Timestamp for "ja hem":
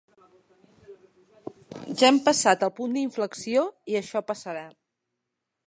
1.99-2.17